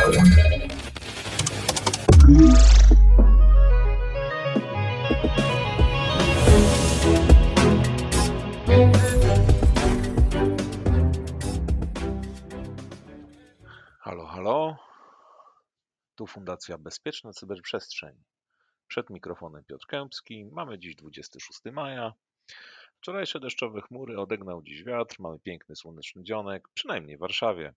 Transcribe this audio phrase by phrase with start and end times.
[0.00, 0.12] Halo,
[14.26, 14.76] halo.
[16.14, 18.24] Tu Fundacja Bezpieczna Cyberprzestrzeń.
[18.88, 20.44] Przed mikrofonem Piotr Kępski.
[20.44, 22.12] Mamy dziś 26 maja.
[22.96, 25.16] Wczorajsze deszczowe chmury odegnał dziś wiatr.
[25.18, 27.74] Mamy piękny słoneczny dzionek, przynajmniej w Warszawie.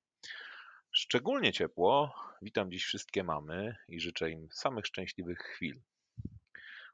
[0.95, 2.15] Szczególnie ciepło.
[2.41, 5.81] Witam dziś wszystkie mamy i życzę im samych szczęśliwych chwil.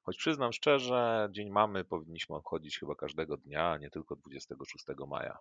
[0.03, 5.39] Choć przyznam szczerze, Dzień Mamy powinniśmy obchodzić chyba każdego dnia, nie tylko 26 maja.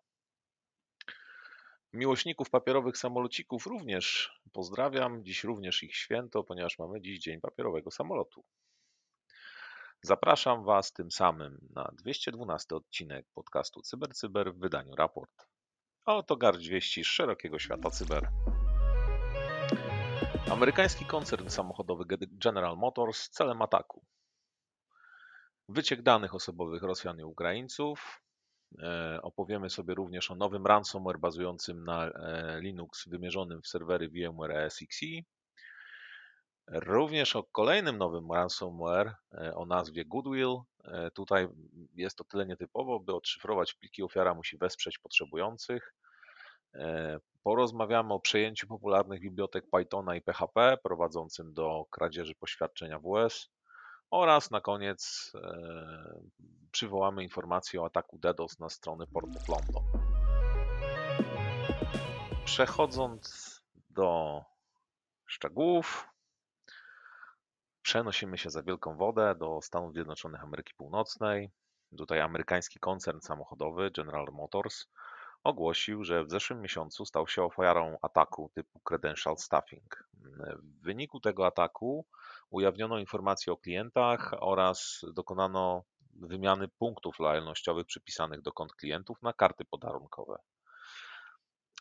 [1.92, 5.24] Miłośników papierowych samolocików również pozdrawiam.
[5.24, 8.44] Dziś również ich święto, ponieważ mamy dziś Dzień Papierowego Samolotu.
[10.02, 15.48] Zapraszam Was tym samym na 212 odcinek podcastu CyberCyber w wydaniu Raport.
[16.08, 18.28] A oto garść wieści z szerokiego świata cyber.
[20.50, 24.04] Amerykański koncern samochodowy General Motors celem ataku.
[25.68, 28.20] Wyciek danych osobowych Rosjan i Ukraińców.
[28.82, 34.56] E, Opowiemy sobie również o nowym ransomware bazującym na e, Linux wymierzonym w serwery VMware
[34.56, 35.24] ESXi.
[36.66, 40.56] Również o kolejnym nowym ransomware e, o nazwie Goodwill.
[41.14, 41.48] Tutaj
[41.94, 45.94] jest to tyle nietypowo, by odszyfrować pliki, ofiara musi wesprzeć potrzebujących.
[46.74, 53.50] E, Porozmawiamy o przejęciu popularnych bibliotek Pythona i PHP prowadzącym do kradzieży poświadczenia WS
[54.10, 56.20] oraz na koniec e,
[56.70, 59.82] przywołamy informację o ataku DDoS na stronę Port of London.
[62.44, 64.40] Przechodząc do
[65.26, 66.08] szczegółów,
[67.82, 71.50] przenosimy się za wielką wodę do Stanów Zjednoczonych Ameryki Północnej.
[71.98, 74.86] Tutaj amerykański koncern samochodowy General Motors
[75.44, 80.08] ogłosił, że w zeszłym miesiącu stał się ofiarą ataku typu credential stuffing.
[80.62, 82.06] W wyniku tego ataku
[82.50, 89.64] ujawniono informacje o klientach oraz dokonano wymiany punktów lojalnościowych przypisanych do kont klientów na karty
[89.64, 90.38] podarunkowe.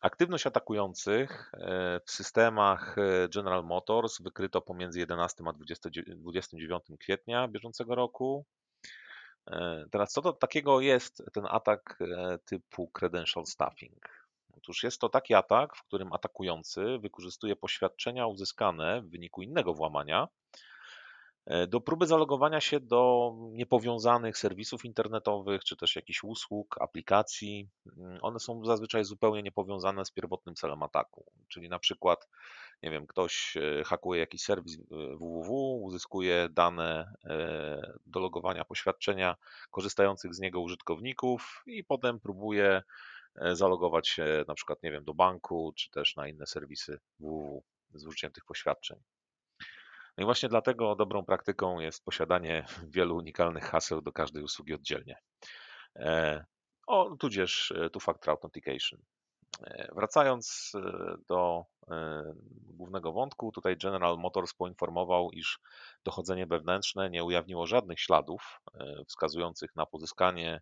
[0.02, 7.48] Aktywność atakujących e, w systemach e, General Motors wykryto pomiędzy 11 a 20 29 kwietnia
[7.48, 8.46] bieżącego roku.
[9.48, 14.28] E, Teraz, co to takiego jest ten atak e, typu credential stuffing?
[14.58, 20.28] Otóż jest to taki atak, w którym atakujący wykorzystuje poświadczenia uzyskane w wyniku innego włamania
[21.68, 27.70] do próby zalogowania się do niepowiązanych serwisów internetowych, czy też jakichś usług, aplikacji.
[27.98, 31.26] Mm, One są zazwyczaj zupełnie niepowiązane z pierwotnym celem ataku.
[31.48, 32.28] Czyli na przykład,
[32.84, 34.82] nie wiem, ktoś e, hakuje jakiś serwis e,
[35.18, 39.36] www, uzyskuje dane e, do logowania poświadczenia
[39.72, 42.84] korzystających z niego użytkowników i potem próbuje
[43.36, 47.64] e, zalogować się na przykład, nie wiem, do banku, czy też na inne serwisy www
[47.94, 49.00] z użyciem tych poświadczeń.
[50.18, 55.18] No i właśnie dlatego dobrą praktyką jest posiadanie wielu unikalnych haseł do każdej usługi oddzielnie.
[55.96, 56.46] E,
[56.88, 59.00] O, tudzież e, two-factor authentication.
[59.64, 60.72] E, Wracając
[61.30, 61.64] do
[62.50, 65.60] głównego wątku, tutaj General Motors poinformował, iż
[66.04, 68.62] dochodzenie wewnętrzne nie ujawniło żadnych śladów
[69.08, 70.62] wskazujących na pozyskanie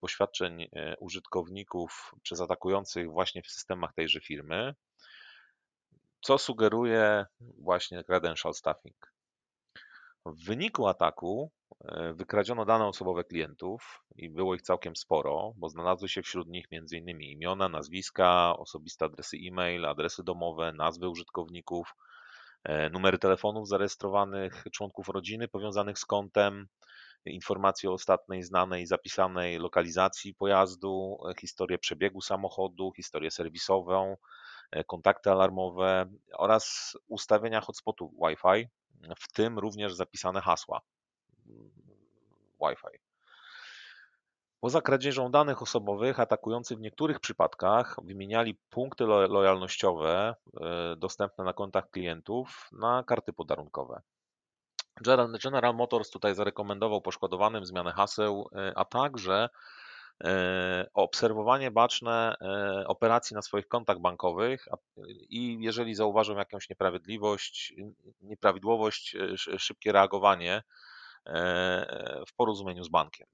[0.00, 0.68] poświadczeń
[1.00, 4.74] użytkowników przez atakujących właśnie w systemach tejże firmy,
[6.30, 7.26] co sugeruje
[7.58, 9.12] właśnie credential stuffing.
[10.26, 11.50] W wyniku ataku
[11.84, 16.66] e, wykradziono dane osobowe klientów i było ich całkiem sporo, bo znalazły się wśród nich
[16.72, 17.20] m.in.
[17.20, 21.94] imiona, nazwiska, osobiste adresy e-mail, adresy domowe, nazwy użytkowników,
[22.64, 26.66] e, numery telefonów zarejestrowanych członków rodziny powiązanych z kontem,
[27.24, 34.16] informacje o ostatniej znanej zapisanej lokalizacji pojazdu, e, historię przebiegu samochodu, historię serwisową,
[34.86, 38.68] kontakty alarmowe oraz ustawienia hotspotu Wi-Fi,
[39.18, 40.80] w tym również zapisane hasła
[41.46, 41.70] mm,
[42.60, 42.98] Wi-Fi.
[44.60, 51.52] Poza kradzieżą danych osobowych, atakujący w niektórych przypadkach wymieniali punkty lo- lojalnościowe e, dostępne na
[51.52, 54.02] kontach klientów na karty podarunkowe.
[55.42, 59.48] General Motors tutaj zarekomendował poszkodowanym zmianę haseł, e, a także e,
[60.94, 64.68] obserwowanie baczne e, operacji na swoich kontach bankowych
[65.28, 67.74] i jeżeli zauważą jakąś nieprawidłowość,
[68.20, 70.62] nieprawidłowość, e, sz- szybkie reagowanie
[71.26, 73.26] e, w porozumieniu z bankiem.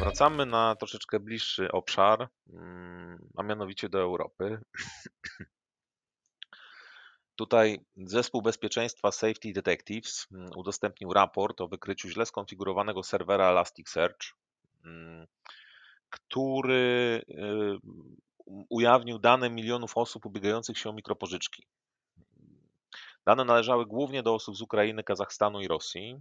[0.00, 4.60] Wracamy na troszeczkę bliższy obszar, mm, a mianowicie do Europy.
[7.36, 14.34] Tutaj zespół bezpieczeństwa Safety Detectives mm, udostępnił raport o wykryciu źle skonfigurowanego serwera Elasticsearch,
[16.10, 17.78] który y,
[18.46, 21.66] ujawnił dane milionów osób ubiegających się o mikropożyczki.
[23.26, 26.20] Dane należały głównie do osób z Ukrainy, Kazachstanu i Rosji.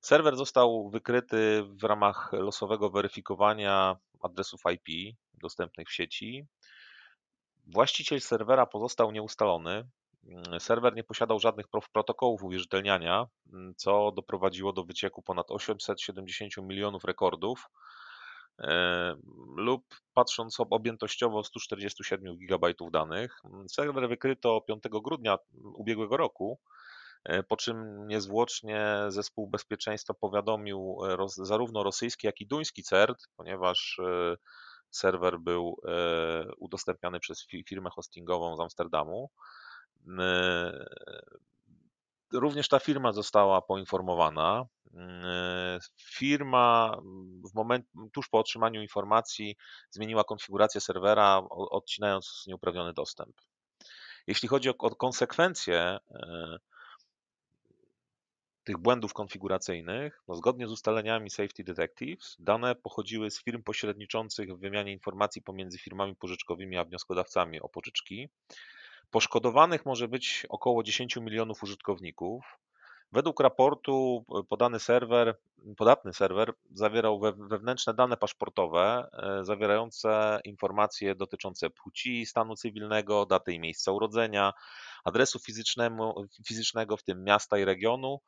[0.00, 6.46] Serwer został wykryty w ramach losowego weryfikowania adresów IP dostępnych w sieci.
[7.66, 9.88] Właściciel serwera pozostał nieustalony.
[10.58, 13.26] Serwer nie posiadał żadnych protokołów uwierzytelniania,
[13.76, 17.68] co doprowadziło do wycieku ponad 870 milionów rekordów
[18.58, 19.16] e,
[19.56, 19.84] lub
[20.14, 23.40] patrząc objętościowo 147 GB danych.
[23.68, 25.38] Serwer wykryto 5 grudnia
[25.74, 26.58] ubiegłego roku
[27.24, 34.00] E, po czym niezwłocznie zespół bezpieczeństwa powiadomił e, zarówno rosyjski, jak i duński CERT, ponieważ
[34.90, 35.80] serwer był
[36.58, 39.30] udostępniany przez firmę hostingową z Amsterdamu.
[42.32, 44.66] Również ta firma została poinformowana.
[46.00, 46.96] Firma
[47.52, 49.56] w moment, tuż po otrzymaniu informacji
[49.90, 53.36] zmieniła konfigurację serwera, odcinając nieuprawniony dostęp.
[54.26, 55.98] Jeśli chodzi o konsekwencje,
[58.64, 64.60] tych błędów konfiguracyjnych, no zgodnie z ustaleniami Safety Detectives, dane pochodziły z firm pośredniczących w
[64.60, 68.28] wymianie informacji pomiędzy firmami pożyczkowymi a wnioskodawcami o pożyczki.
[69.10, 72.58] Poszkodowanych może być około 10 milionów użytkowników.
[73.12, 75.38] Według raportu e, podany serwer,
[75.76, 83.60] podatny serwer zawierał wewnętrzne dane paszportowe e, zawierające informacje dotyczące płci, stanu cywilnego, daty i
[83.60, 84.52] miejsca urodzenia,
[85.04, 85.38] adresu
[86.46, 88.20] fizycznego, w tym miasta i regionu,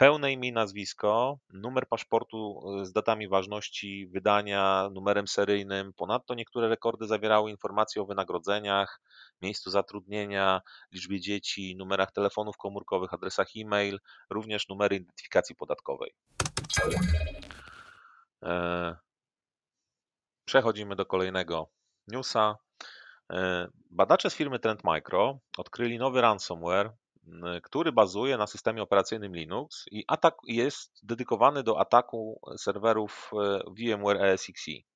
[0.00, 5.92] pełne imię i nazwisko, numer paszportu y, z datami ważności wydania, numerem seryjnym.
[5.92, 9.00] Ponadto niektóre rekordy zawierały informacje o wynagrodzeniach,
[9.42, 10.60] miejscu zatrudnienia,
[10.92, 14.00] liczbie dzieci, numerach telefonów komórkowych, adresach e-mail,
[14.30, 16.14] również numery identyfikacji podatkowej.
[18.42, 18.96] E,
[20.44, 21.70] przechodzimy do kolejnego
[22.08, 22.56] newsa.
[23.32, 26.90] E, badacze z firmy Trend Micro odkryli nowy ransomware,
[27.62, 34.22] który bazuje na systemie operacyjnym Linux i atak jest dedykowany do ataku serwerów e, VMware
[34.22, 34.86] ESXi.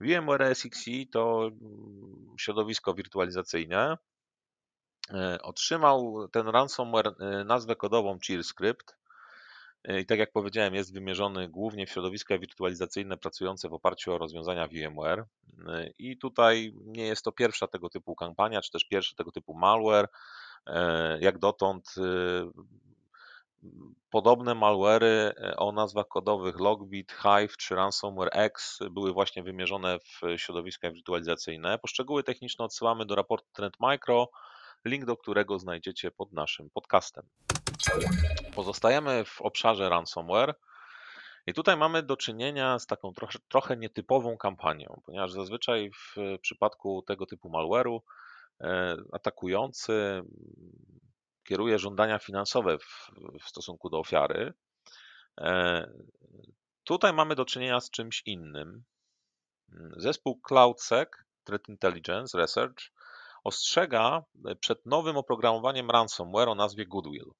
[0.00, 3.98] VMware ESXi to mm, środowisko wirtualizacyjne.
[5.10, 8.96] E, otrzymał ten ransomware e, nazwę kodową CheerScript
[10.00, 14.68] i tak jak powiedziałem, jest wymierzony głównie w środowiska wirtualizacyjne pracujące w oparciu o rozwiązania
[14.68, 15.24] VMware.
[15.98, 20.08] I tutaj nie jest to pierwsza tego typu kampania, czy też pierwszy tego typu malware.
[20.66, 22.02] E, jak dotąd y,
[24.10, 30.20] podobne malwary e, o nazwach kodowych Logbit, Hive czy Ransomware X były właśnie wymierzone w
[30.36, 31.78] środowiska wirtualizacyjne.
[31.78, 34.30] Poszczegóły techniczne odsyłamy do raportu Trend Micro,
[34.84, 37.26] link do którego znajdziecie pod naszym podcastem.
[38.54, 40.54] Pozostajemy w obszarze ransomware.
[41.46, 47.02] I tutaj mamy do czynienia z taką trochę, trochę nietypową kampanią, ponieważ zazwyczaj w przypadku
[47.06, 48.00] tego typu malware'u
[49.12, 50.22] atakujący
[51.44, 53.10] kieruje żądania finansowe w,
[53.44, 54.52] w stosunku do ofiary.
[55.40, 55.86] E,
[56.84, 58.84] tutaj mamy do czynienia z czymś innym.
[59.96, 61.08] Zespół CloudSec
[61.44, 62.92] Threat Intelligence Research
[63.44, 64.24] ostrzega
[64.60, 67.32] przed nowym oprogramowaniem ransomware o nazwie Goodwill.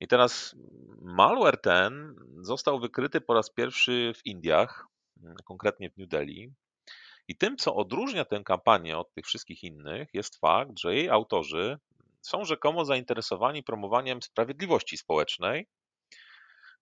[0.00, 0.56] I teraz
[1.02, 4.86] malware ten został wykryty po raz pierwszy w Indiach,
[5.44, 6.52] konkretnie w New Delhi.
[7.28, 11.78] I tym, co odróżnia tę kampanię od tych wszystkich innych, jest fakt, że jej autorzy
[12.20, 15.68] są rzekomo zainteresowani promowaniem sprawiedliwości społecznej,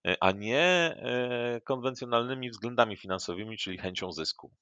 [0.07, 4.53] e, a nie e, konwencjonalnymi względami finansowymi, czyli chęcią zysku.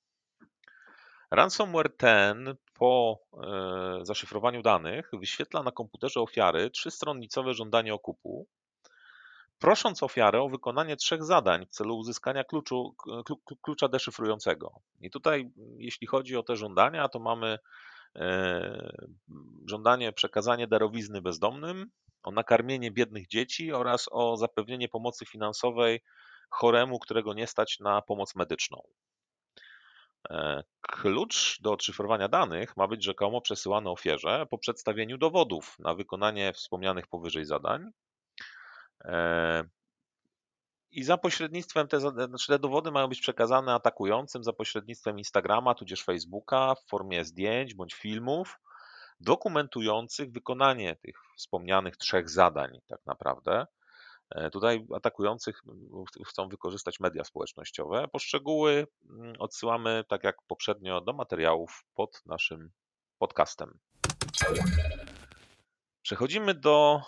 [1.31, 8.47] Ransomware ten po e, zaszyfrowaniu danych wyświetla na komputerze ofiary trzystronnicowe żądanie okupu,
[9.63, 12.95] prosząc ofiarę o wykonanie trzech zadań w celu uzyskania kluczu,
[13.63, 14.81] klucza deszyfrującego.
[15.01, 17.59] I tutaj, jeśli chodzi o te żądania, to mamy
[18.17, 18.93] e,
[19.67, 21.91] żądanie przekazania darowizny bezdomnym,
[22.23, 26.03] o nakarmienie biednych dzieci oraz o zapewnienie pomocy finansowej
[26.51, 28.83] choremu, którego nie stać na pomoc medyczną.
[30.31, 36.53] E, klucz do odszyfrowania danych ma być rzekomo przesyłany ofierze po przedstawieniu dowodów na wykonanie
[36.53, 37.91] wspomnianych powyżej zadań,
[40.91, 46.05] I za pośrednictwem, te, znaczy te dowody mają być przekazane atakującym za pośrednictwem Instagrama, tudzież
[46.05, 48.59] Facebooka w formie zdjęć bądź filmów
[49.21, 53.67] dokumentujących wykonanie tych wspomnianych trzech zadań, tak naprawdę.
[54.31, 55.63] E, tutaj atakujących
[56.27, 58.09] chcą wykorzystać media społecznościowe.
[58.09, 58.87] Poszczegóły
[59.39, 62.71] odsyłamy, tak jak poprzednio, do materiałów pod naszym
[63.19, 63.79] podcastem.
[66.03, 67.03] Przechodzimy do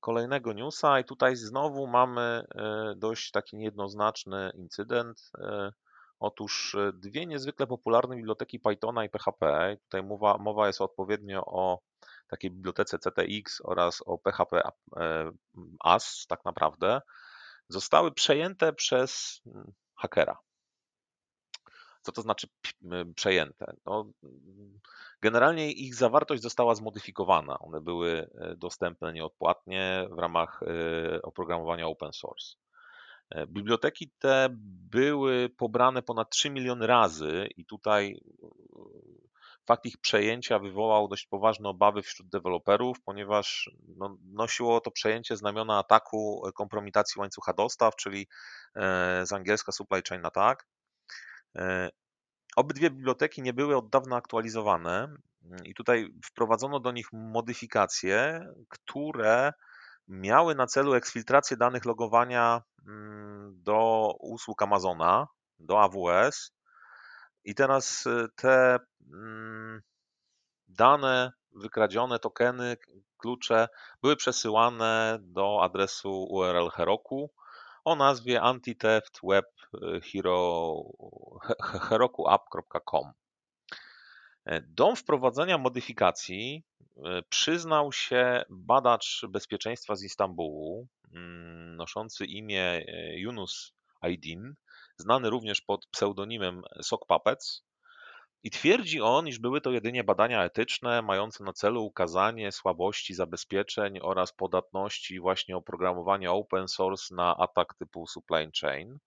[0.00, 2.20] kolejnego newsa i tutaj znowu mamy
[2.54, 5.30] e, dość taki niejednoznaczny incydent.
[5.38, 5.72] E,
[6.18, 11.80] Otóż e, dwie niezwykle popularne biblioteki Pythona i PHP, tutaj mowa, mowa jest odpowiednio o
[12.28, 14.62] takiej bibliotece CTX oraz o PHP
[15.80, 17.00] AS tak naprawdę,
[17.68, 20.38] zostały przejęte przez mm, hakera.
[22.06, 22.46] Co to znaczy
[23.14, 23.72] przejęte?
[23.86, 24.06] No,
[25.20, 27.58] generalnie ich zawartość została zmodyfikowana.
[27.58, 30.60] One były e, dostępne nieodpłatnie w ramach
[31.22, 32.56] oprogramowania open source.
[33.30, 34.48] E, biblioteki te
[34.90, 38.48] były pobrane ponad 3 miliony razy i tutaj e,
[39.66, 45.78] fakt ich przejęcia wywołał dość poważne obawy wśród deweloperów, ponieważ no, nosiło to przejęcie znamiona
[45.78, 48.26] ataku kompromitacji łańcucha dostaw, czyli
[48.76, 50.66] e, z angielska supply chain attack.
[52.56, 55.08] Obydwie biblioteki nie były od dawna aktualizowane
[55.64, 59.52] i tutaj wprowadzono do nich modyfikacje, które
[60.08, 65.26] miały na celu eksfiltrację danych logowania mm, do usług Amazona,
[65.58, 66.52] do AWS.
[67.44, 68.78] I teraz y, te
[69.12, 69.82] mm,
[70.68, 72.76] dane wykradzione, tokeny,
[73.18, 73.68] klucze
[74.02, 77.30] były przesyłane do adresu URL Heroku
[77.84, 79.44] o nazwie anti-theft web
[80.02, 80.82] hero,
[81.88, 83.12] herokuapp.com.
[84.46, 86.64] E, do wprowadzenia modyfikacji
[87.04, 94.54] e, przyznał się badacz bezpieczeństwa z Istambułu, mm, noszący imię e, Yunus Aydin,
[94.96, 97.66] znany również pod pseudonimem Sok Puppets,
[98.42, 103.98] i twierdzi on, iż były to jedynie badania etyczne, mające na celu ukazanie słabości zabezpieczeń
[104.02, 108.98] oraz podatności właśnie oprogramowania open source na atak typu supply chain.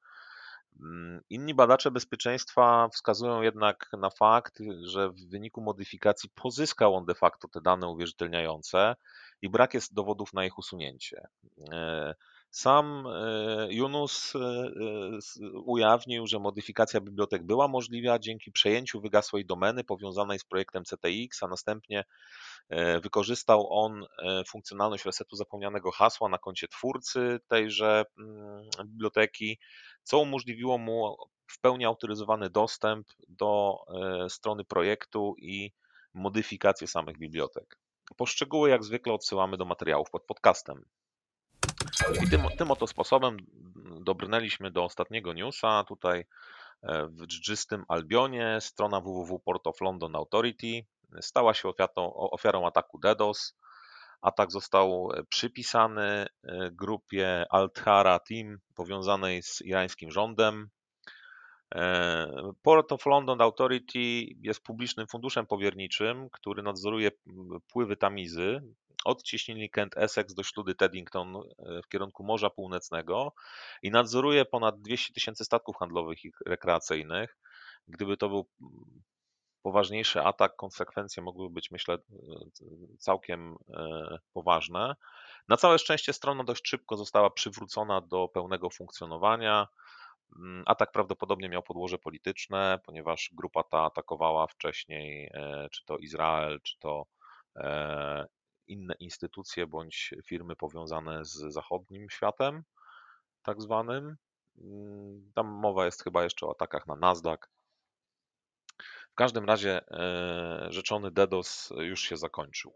[0.80, 7.16] Mm, inni badacze bezpieczeństwa wskazują jednak na fakt, że w wyniku modyfikacji pozyskał on de
[7.16, 8.96] facto te dane uwierzytelniające
[9.42, 11.28] i brak jest dowodów na ich usunięcie.
[11.72, 12.16] E,
[12.52, 14.40] sam e, Yunus e,
[15.66, 21.48] ujawnił, że modyfikacja bibliotek była możliwa dzięki przejęciu wygasłej domeny powiązanej z projektem CTX, a
[21.48, 22.04] następnie
[23.04, 24.06] wykorzystał on
[24.48, 29.60] funkcjonalność resetu zapomnianego hasła na koncie twórcy tejże mm, biblioteki
[30.04, 35.72] co umożliwiło mu w pełni autoryzowany dostęp do e, strony projektu i
[36.14, 37.80] modyfikację samych bibliotek.
[38.18, 40.86] Poszczegóły jak zwykle odsyłamy do materiałów pod podcastem.
[42.26, 43.38] I tym, tym oto sposobem
[44.02, 45.84] dobrnęliśmy do ostatniego newsa.
[45.88, 46.26] Tutaj
[46.84, 50.86] e, w dżdżystym Albionie strona www of London Authority
[51.22, 53.56] stała się ofiarą, ofiarą ataku DDoS.
[54.22, 56.28] Atak został e, przypisany e,
[56.72, 60.70] grupie Al-Thara Team powiązanej z irańskim rządem.
[61.76, 64.00] E, Port of London Authority
[64.42, 67.12] jest publicznym funduszem powierniczym, który nadzoruje
[67.72, 68.62] pływy Tamizy
[69.06, 71.34] od cieśniny Kent Essex do śludy Teddington
[71.84, 73.34] w kierunku Morza Północnego
[73.82, 77.38] i nadzoruje ponad 200 tysięcy statków handlowych i rekreacyjnych.
[77.88, 78.48] Gdyby to był
[79.70, 81.98] poważniejszy atak, konsekwencje mogły być, myślę,
[83.00, 84.96] całkiem e, poważne.
[85.48, 89.68] Na całe szczęście strona dość szybko została przywrócona do pełnego funkcjonowania.
[90.36, 96.60] Mm, atak prawdopodobnie miał podłoże polityczne, ponieważ grupa ta atakowała wcześniej e, czy to Izrael,
[96.62, 97.06] czy to
[97.56, 98.26] e,
[98.68, 102.64] inne instytucje bądź firmy powiązane z zachodnim światem,
[103.44, 104.16] tak zwanym.
[104.62, 107.50] Mm, tam mowa jest chyba jeszcze o atakach na Nasdaq
[109.20, 112.74] każdym razie e, rzeczony DDoS już się zakończył.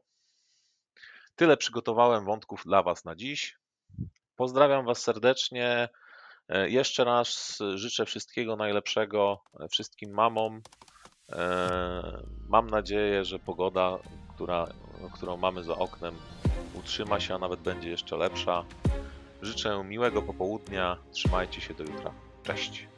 [1.36, 3.58] Tyle przygotowałem wątków dla Was na dziś.
[4.36, 5.90] Pozdrawiam Was serdecznie.
[6.50, 10.62] E, jeszcze raz życzę wszystkiego najlepszego wszystkim mamom.
[11.32, 14.00] E, mam nadzieję, że pogoda,
[14.36, 14.68] która,
[15.14, 16.16] którą mamy za oknem,
[16.74, 18.66] utrzyma się, a nawet będzie jeszcze lepsza.
[19.42, 20.98] Życzę miłego popołudnia.
[21.12, 22.14] Trzymajcie się do jutra.
[22.44, 22.93] Cześć.